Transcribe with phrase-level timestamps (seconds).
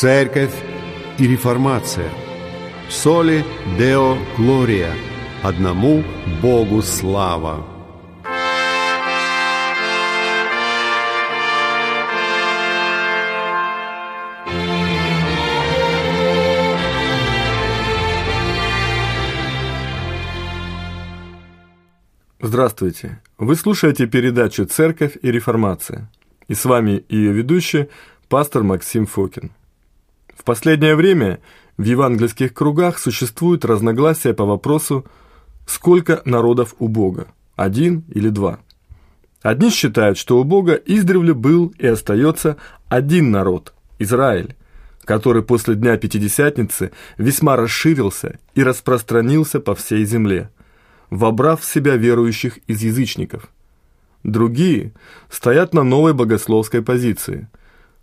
[0.00, 0.54] Церковь
[1.18, 2.08] и реформация.
[2.88, 3.44] Соли
[3.78, 4.94] Део Глория.
[5.42, 6.02] Одному
[6.40, 7.66] Богу слава.
[22.40, 23.20] Здравствуйте!
[23.36, 26.10] Вы слушаете передачу «Церковь и реформация».
[26.48, 27.90] И с вами ее ведущий,
[28.30, 29.50] пастор Максим Фокин.
[30.40, 31.38] В последнее время
[31.76, 35.04] в евангельских кругах существуют разногласия по вопросу,
[35.66, 37.26] сколько народов у Бога–
[37.56, 38.58] один или два.
[39.42, 42.56] Одни считают, что у Бога издревле был и остается
[42.88, 44.56] один народ– Израиль,
[45.04, 50.50] который после Дня Пятидесятницы весьма расширился и распространился по всей земле,
[51.10, 53.50] вобрав в себя верующих из язычников.
[54.22, 54.94] Другие
[55.28, 57.50] стоят на новой богословской позиции,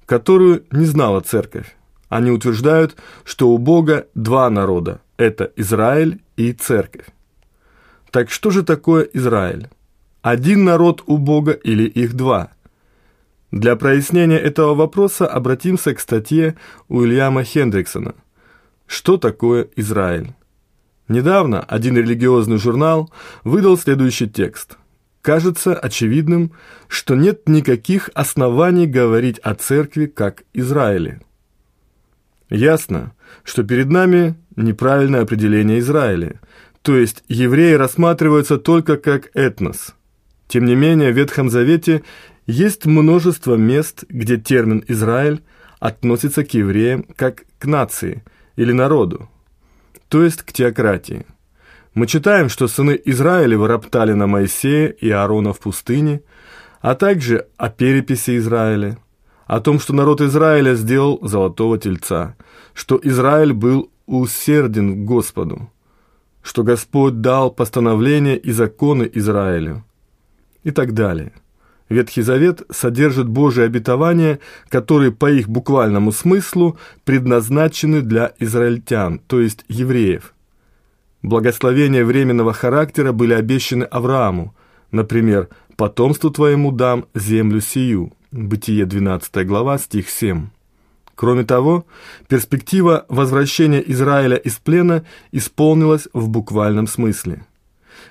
[0.05, 1.73] которую не знала церковь.
[2.09, 7.07] Они утверждают, что у Бога два народа– это Израиль и Церковь.
[8.11, 9.67] Так что же такое Израиль?
[10.21, 12.51] Один народ у Бога или их два?
[13.51, 16.55] Для прояснения этого вопроса обратимся к статье
[16.89, 18.15] Уильяма Хендриксона
[18.85, 20.33] «Что такое Израиль?».
[21.07, 23.09] Недавно один религиозный журнал
[23.43, 24.77] выдал следующий текст.
[25.21, 26.51] Кажется очевидным,
[26.87, 31.21] что нет никаких оснований говорить о церкви как Израиле.
[32.49, 36.39] Ясно, что перед нами неправильное определение Израиля,
[36.81, 39.95] то есть евреи рассматриваются только как этнос.
[40.47, 42.03] Тем не менее, в Ветхом Завете
[42.45, 45.43] есть множество мест, где термин «Израиль»
[45.79, 48.23] относится к евреям как к нации
[48.55, 49.29] или народу,
[50.07, 51.25] то есть к теократии.
[51.93, 56.21] Мы читаем, что сыны Израиля роптали на Моисея и Аарона в пустыне,
[56.79, 58.97] а также о переписи Израиля–
[59.47, 62.35] о том, что народ Израиля сделал золотого тельца,
[62.73, 65.69] что Израиль был усерден к Господу,
[66.41, 69.83] что Господь дал постановления и законы Израилю
[70.63, 71.31] и так далее.
[71.89, 79.63] Ветхий Завет содержит Божие обетования, которые по их буквальному смыслу предназначены для израильтян, то есть
[79.69, 80.33] евреев.
[81.21, 84.53] Благословения временного характера были обещаны Аврааму,
[84.91, 85.47] например,
[85.77, 88.11] «потомству твоему дам землю сию».
[88.37, 90.49] Бытие 12 глава, стих 7.
[91.15, 91.87] Кроме того,
[92.27, 97.47] перспектива возвращения Израиля из плена исполнилась в буквальном смысле.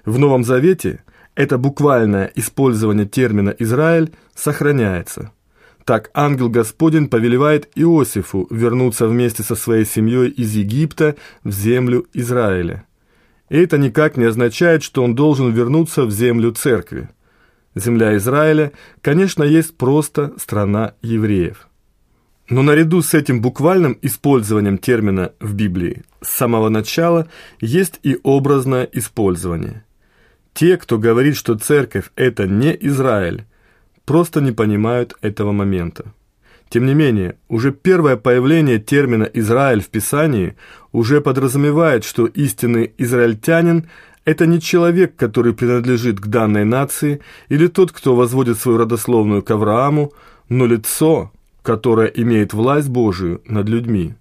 [0.04, 1.04] В Новом Завете
[1.36, 5.30] это буквальное использование термина «Израиль» сохраняется.
[5.84, 12.84] Так ангел Господень повелевает Иосифу вернуться вместе со своей семьей из Египта в землю Израиля.
[13.48, 17.10] И это никак не означает, что он должен вернуться в землю церкви.
[17.76, 18.72] Земля Израиля,
[19.02, 21.68] конечно, есть просто страна евреев.
[22.48, 27.28] Но наряду с этим буквальным использованием термина в Библии с самого начала
[27.60, 29.84] есть и образное использование.
[30.54, 33.44] Те, кто говорит, что церковь– это не Израиль,
[34.06, 36.14] просто не понимают этого момента.
[36.70, 40.56] Тем не менее, уже первое появление термина «Израиль» в Писании
[40.92, 43.90] уже подразумевает, что истинный израильтянин
[44.26, 49.50] это не человек, который принадлежит к данной нации, или тот, кто возводит свою родословную к
[49.52, 50.12] Аврааму,
[50.48, 51.30] но лицо,
[51.62, 54.14] которое имеет власть Божию над людьми.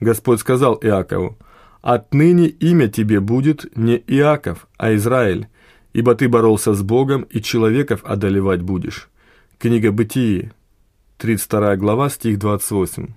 [0.00, 1.36] Господь сказал Иакову,
[1.82, 5.48] «Отныне имя тебе будет не Иаков, а Израиль,
[5.92, 9.10] ибо ты боролся с Богом и человеков одолевать будешь».
[9.58, 10.50] Книга Бытии,
[11.18, 13.08] 32 глава, стих 28.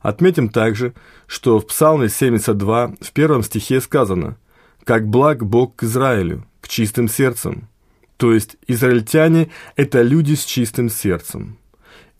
[0.00, 0.94] Отметим также,
[1.26, 4.38] что в Псалме 72 в первом стихе сказано–
[4.86, 7.68] как благ Бог к Израилю, к чистым сердцам.
[8.16, 11.58] То есть израильтяне– это люди с чистым сердцем.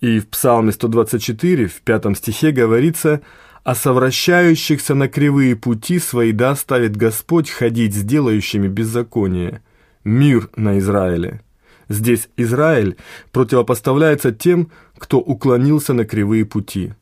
[0.00, 3.22] И в Псалме 124, в пятом стихе говорится
[3.62, 9.62] «О совращающихся на кривые пути свои да ставит Господь ходить с делающими беззаконие.
[10.02, 11.42] Мир на Израиле».
[11.88, 12.96] Здесь Израиль
[13.30, 16.94] противопоставляется тем, кто уклонился на кривые пути.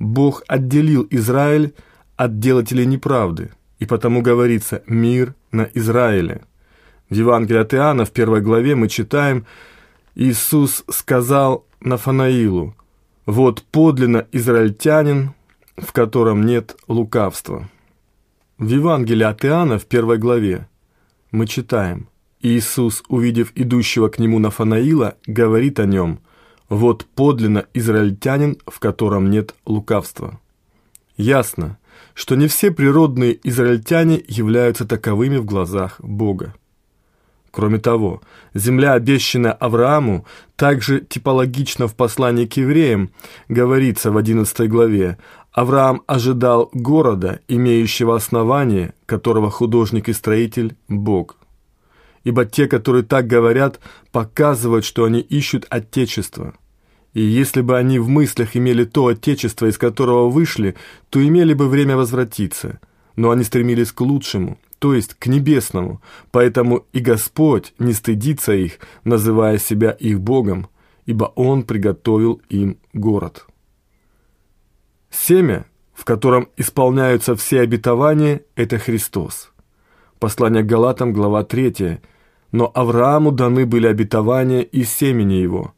[0.00, 1.72] Бог отделил Израиль
[2.16, 6.42] от делателей неправды– и потому говорится «мир на Израиле».
[7.08, 9.46] В Евангелии от Иоанна в первой главе мы читаем
[10.14, 12.74] «Иисус сказал Нафанаилу,
[13.26, 15.34] вот подлинно израильтянин,
[15.76, 17.68] в котором нет лукавства».
[18.58, 20.66] В Евангелии от Иоанна в первой главе
[21.30, 22.08] мы читаем
[22.40, 26.20] Иисус, увидев идущего к нему Нафанаила, говорит о нем
[26.68, 30.40] «Вот подлинно израильтянин, в котором нет лукавства».
[31.16, 31.78] Ясно,
[32.14, 36.54] что не все природные израильтяне являются таковыми в глазах Бога.
[37.50, 38.20] Кроме того,
[38.52, 40.26] земля, обещанная Аврааму,
[40.56, 43.10] также типологично в послании к евреям,
[43.48, 45.16] говорится в 11 главе,
[45.52, 51.36] Авраам ожидал города, имеющего основание, которого художник и строитель– Бог.
[52.24, 53.80] Ибо те, которые так говорят,
[54.12, 56.52] показывают, что они ищут Отечество.
[57.16, 60.76] И если бы они в мыслях имели то Отечество, из которого вышли,
[61.08, 62.78] то имели бы время возвратиться.
[63.16, 68.72] Но они стремились к лучшему, то есть к небесному, поэтому и Господь не стыдится их,
[69.04, 70.68] называя себя их Богом,
[71.06, 73.46] ибо Он приготовил им город».
[75.10, 75.64] Семя,
[75.94, 79.52] в котором исполняются все обетования, это Христос.
[80.18, 81.98] Послание к Галатам, глава 3.
[82.52, 85.72] Но Аврааму даны были обетования и семени его.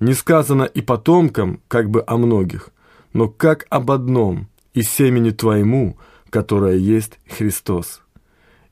[0.00, 2.70] Не сказано и потомкам, как бы о многих,
[3.12, 5.96] но как об одном, и семени твоему,
[6.30, 8.02] которое есть Христос.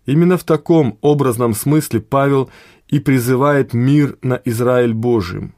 [0.05, 2.51] Именно в таком образном смысле Павел
[2.89, 5.55] и призывает мир на Израиль Божиим.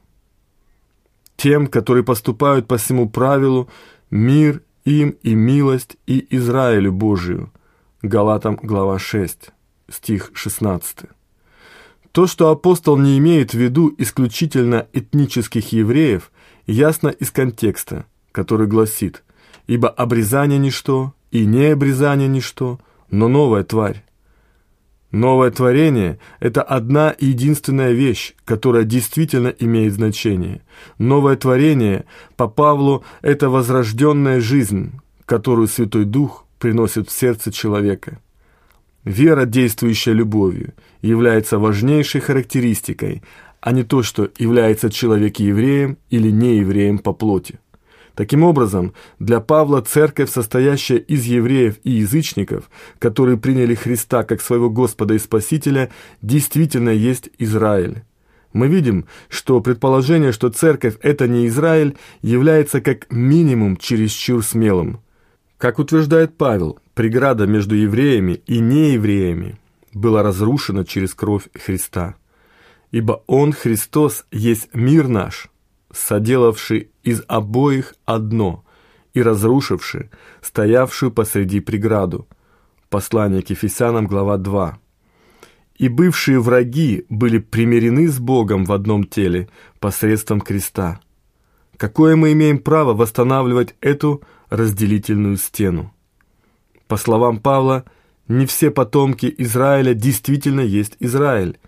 [1.36, 3.68] Тем, которые поступают по всему правилу,
[4.10, 7.50] мир им и милость и Израилю Божию.
[8.02, 9.50] Галатам, глава 6,
[9.90, 11.08] стих 16.
[12.14, 16.30] То, что апостол не имеет в виду исключительно этнических евреев,
[16.64, 19.24] ясно из контекста, который гласит
[19.66, 22.78] «Ибо обрезание ничто, и не обрезание ничто,
[23.10, 24.04] но новая тварь».
[25.10, 30.62] Новое творение– это одна и единственная вещь, которая действительно имеет значение.
[30.98, 32.04] Новое творение,
[32.36, 34.92] по Павлу, это возрожденная жизнь,
[35.26, 38.20] которую Святой Дух приносит в сердце человека.
[39.04, 40.72] Вера, действующая любовью,
[41.02, 43.22] является важнейшей характеристикой,
[43.60, 47.58] а не то, что является человек евреем или неевреем по плоти.
[48.14, 54.70] Таким образом, для Павла церковь, состоящая из евреев и язычников, которые приняли Христа как своего
[54.70, 55.90] Господа и Спасителя,
[56.22, 58.04] действительно есть Израиль.
[58.52, 65.00] Мы видим, что предположение, что церковь– это не Израиль, является как минимум чересчур смелым.
[65.58, 69.58] Как утверждает Павел, преграда между евреями и неевреями
[69.92, 72.14] была разрушена через кровь Христа.
[72.90, 75.48] Ибо Он, Христос, есть мир наш–
[75.94, 78.64] соделавший из обоих одно
[79.14, 80.10] и разрушивший
[80.42, 82.26] стоявшую посреди преграду.
[82.90, 84.78] Послание к Ефесянам, глава 2.
[85.76, 89.48] И бывшие враги были примирены с Богом в одном теле
[89.80, 91.00] посредством креста.
[91.76, 95.93] Какое мы имеем право восстанавливать эту разделительную стену?
[96.88, 97.84] По словам Павла,
[98.28, 101.58] не все потомки Израиля действительно есть Израиль,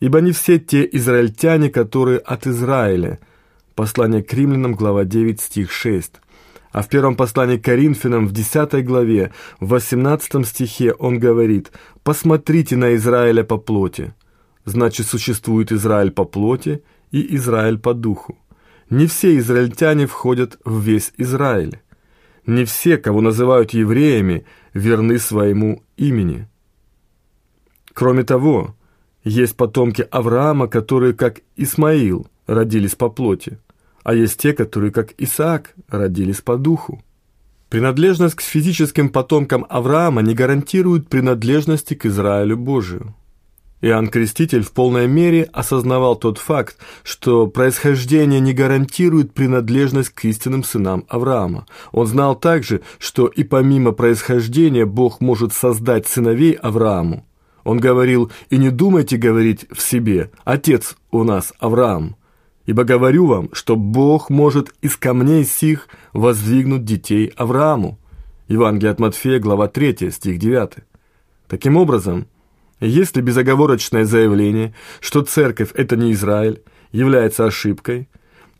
[0.00, 3.18] ибо не все те израильтяне, которые от Израиля–
[3.74, 6.20] Послание к римлянам, глава 9, стих 6.
[6.70, 11.72] А в первом послании к Коринфянам в 10 главе, в 18 стихе он говорит
[12.04, 14.14] «Посмотрите на Израиля по плоти».
[14.64, 18.38] Значит, существует Израиль по плоти и Израиль по духу.
[18.90, 21.80] Не все израильтяне входят в весь Израиль.
[22.46, 26.46] Не все, кого называют евреями, верны своему имени.
[27.94, 28.74] Кроме того,
[29.22, 33.58] есть потомки Авраама, которые, как Исмаил, родились по плоти
[34.04, 37.02] а есть те, которые, как Исаак, родились по духу.
[37.70, 43.16] Принадлежность к физическим потомкам Авраама не гарантирует принадлежности к Израилю Божию.
[43.84, 50.64] Иоанн Креститель в полной мере осознавал тот факт, что происхождение не гарантирует принадлежность к истинным
[50.64, 51.66] сынам Авраама.
[51.92, 57.26] Он знал также, что и помимо происхождения Бог может создать сыновей Аврааму.
[57.62, 62.16] Он говорил, и не думайте говорить в себе, «Отец у нас Авраам»,
[62.64, 67.98] Ибо говорю вам, что Бог может из камней сих воздвигнуть детей Аврааму.
[68.48, 70.76] Евангелие от Матфея, глава 3, стих 9.
[71.46, 72.26] Таким образом,
[72.86, 76.62] если безоговорочное заявление, что церковь– это не Израиль,
[76.92, 78.08] является ошибкой,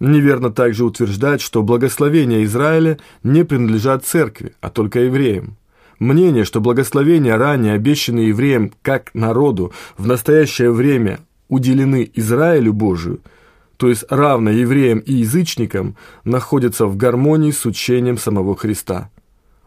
[0.00, 5.57] неверно также утверждать, что благословения Израиля не принадлежат церкви, а только евреям.
[5.99, 13.21] Мнение, что благословения, ранее обещанные евреям как народу, в настоящее время уделены Израилю Божию–
[13.76, 19.11] то есть равно евреям и язычникам, находятся в гармонии с учением самого Христа.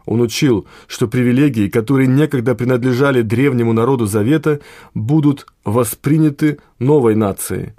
[0.07, 4.61] Он учил, что привилегии, которые некогда принадлежали древнему народу Завета,
[4.93, 7.73] будут восприняты новой нацией.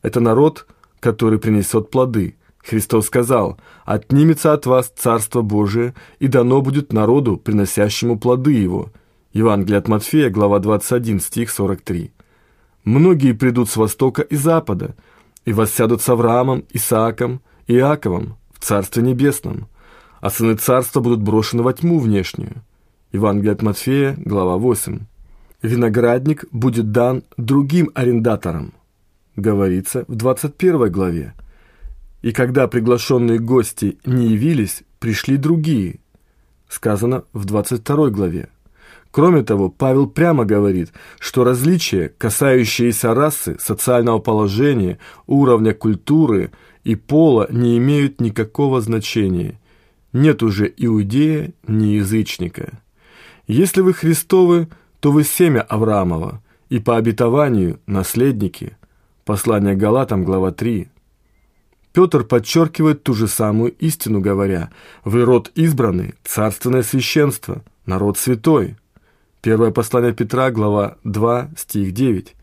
[0.00, 0.66] Это народ,
[1.00, 2.36] который принесет плоды.
[2.58, 8.92] Христос сказал, «Отнимется от вас Царство Божие, и дано будет народу, приносящему плоды его».
[9.32, 12.12] Евангелие от Матфея, глава 21, стих 43.
[12.84, 14.94] «Многие придут с востока и запада,
[15.44, 19.66] и воссядут с Авраамом, Исааком Иаковом в Царстве Небесном,
[20.22, 22.62] а сыны царства будут брошены во тьму внешнюю.
[23.12, 25.00] Евангелие от Матфея, глава 8.
[25.62, 28.72] виноградник будет дан другим арендаторам,
[29.34, 31.34] говорится в 21 главе.
[32.22, 35.98] И когда приглашенные гости не явились, пришли другие,
[36.68, 38.48] сказано в 22 главе.
[39.10, 46.52] Кроме того, Павел прямо говорит, что различия, касающиеся расы, социального положения, уровня культуры
[46.84, 49.58] и пола, не имеют никакого значения.
[50.12, 52.80] Нет уже иудея, ни язычника.
[53.46, 54.68] Если вы Христовы,
[55.00, 58.76] то вы семя Авраамова, и по обетованию наследники.
[59.24, 60.88] Послание Галатам, глава 3.
[61.92, 64.70] Петр подчеркивает ту же самую истину, говоря,
[65.04, 68.76] «Вы род избранный, царственное священство, народ святой».
[69.42, 72.34] Первое послание Петра, глава 2, стих 9.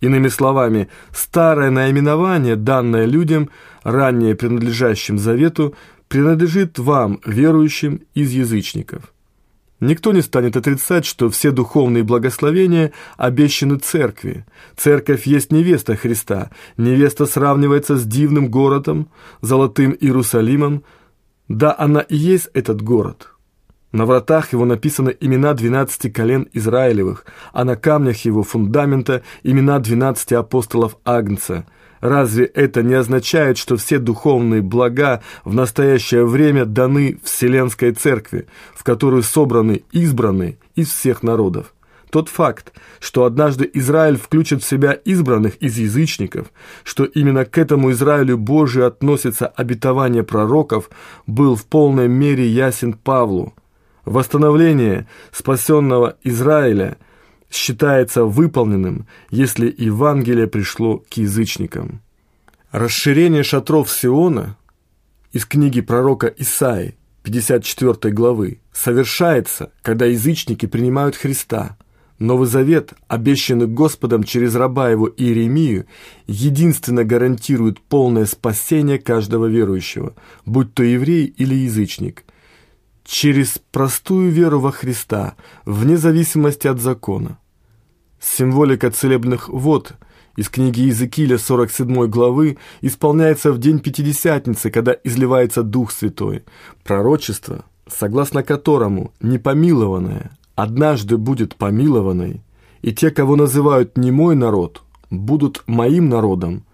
[0.00, 3.50] Иными словами, старое наименование, данное людям,
[3.82, 5.74] ранее принадлежащим завету,
[6.08, 9.12] принадлежит вам, верующим из язычников.
[9.78, 14.46] Никто не станет отрицать, что все духовные благословения обещаны церкви.
[14.76, 16.50] Церковь есть невеста Христа.
[16.78, 19.10] Невеста сравнивается с дивным городом,
[19.42, 20.82] золотым Иерусалимом.
[21.48, 23.30] Да, она и есть этот город–
[23.96, 30.34] на вратах его написаны имена двенадцати колен Израилевых, а на камнях его фундамента имена двенадцати
[30.34, 31.66] апостолов Агнца.
[32.00, 38.84] Разве это не означает, что все духовные блага в настоящее время даны Вселенской Церкви, в
[38.84, 41.72] которую собраны избранные из всех народов?
[42.10, 46.52] Тот факт, что однажды Израиль включит в себя избранных из язычников,
[46.84, 50.88] что именно к этому Израилю Божию относится обетование пророков,
[51.26, 53.54] был в полной мере ясен Павлу.
[54.04, 56.96] Восстановление спасенного Израиля
[57.56, 62.00] считается выполненным, если Евангелие пришло к язычникам.
[62.70, 64.56] Расширение шатров Сиона
[65.32, 71.76] из книги пророка Исаи, 54 главы, совершается, когда язычники принимают Христа.
[72.18, 75.86] Новый Завет, обещанный Господом через раба его Иеремию,
[76.26, 80.14] единственно гарантирует полное спасение каждого верующего,
[80.46, 82.24] будь то еврей или язычник–
[83.06, 87.38] через простую веру во Христа, вне зависимости от закона.
[88.20, 89.94] Символика целебных вод
[90.36, 96.44] из книги Иезекииля 47 главы исполняется в день Пятидесятницы, когда изливается Дух Святой.
[96.84, 102.42] Пророчество, согласно которому непомилованное однажды будет помилованной,
[102.82, 106.64] и те, кого называют «не мой народ», будут моим народом,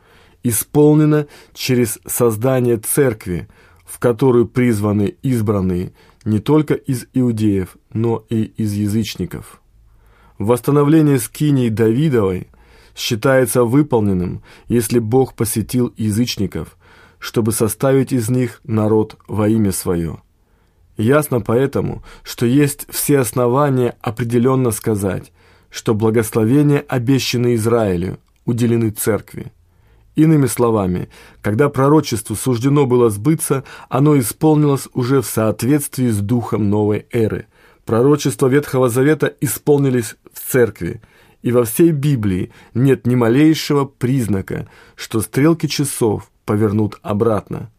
[0.42, 3.48] исполнено через создание церкви,
[3.84, 5.92] в которую призваны избранные–
[6.24, 9.61] не только из иудеев, но и из язычников.
[10.44, 12.48] Восстановление скинии Давидовой
[12.96, 16.76] считается выполненным, если Бог посетил язычников,
[17.20, 20.20] чтобы составить из них народ во имя свое.
[20.96, 25.30] Ясно поэтому, что есть все основания определенно сказать,
[25.70, 29.52] что благословения, обещанные Израилю, уделены церкви.
[30.16, 31.08] Иными словами,
[31.40, 37.46] когда пророчеству суждено было сбыться, оно исполнилось уже в соответствии с духом новой эры.
[37.84, 41.02] Пророчества Ветхого Завета исполнились в церкви,
[41.42, 47.70] и во всей Библии нет ни малейшего признака, что стрелки часов повернут обратно.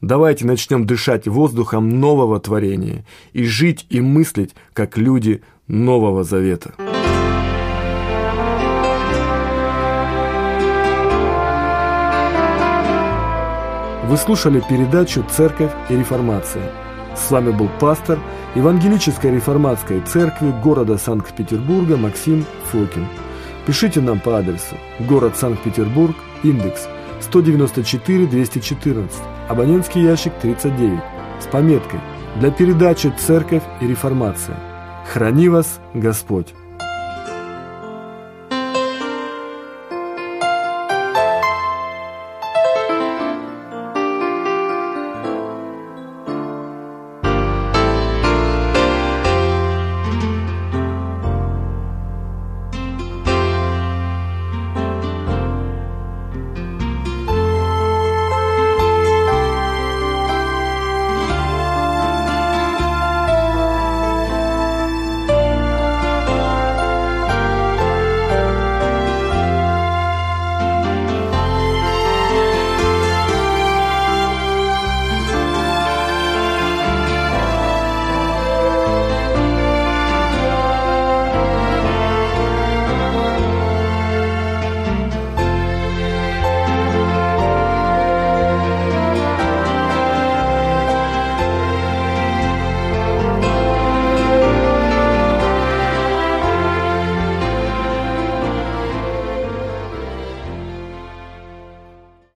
[0.00, 6.74] Давайте начнем дышать воздухом нового творения и жить и мыслить, как люди Нового Завета.
[14.08, 16.68] Вы слушали передачу «Церковь и реформация».
[17.16, 18.18] С вами был пастор
[18.54, 23.06] Евангелической реформатской церкви города Санкт-Петербурга Максим Фокин.
[23.66, 26.86] Пишите нам по адресу город Санкт-Петербург, индекс
[27.32, 29.10] 194-214,
[29.48, 31.00] абонентский ящик 39,
[31.40, 32.00] с пометкой
[32.36, 34.56] «Для передачи «Церковь и реформация».
[35.10, 36.52] Храни вас Господь!